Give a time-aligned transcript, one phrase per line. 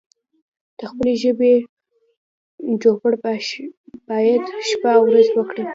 [0.77, 1.53] د خپلې ژبې
[2.81, 3.13] چوپړ
[4.07, 5.63] بايد شپه او ورځ وکړو